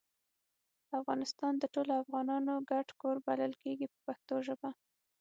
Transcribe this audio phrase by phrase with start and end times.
[0.99, 4.69] افغانستان د ټولو افغانانو ګډ کور بلل کیږي په پښتو ژبه.